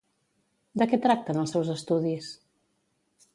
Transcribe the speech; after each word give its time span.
De 0.81 0.87
què 0.93 0.99
tracten 1.03 1.41
els 1.41 1.53
seus 1.57 1.69
estudis? 1.75 2.31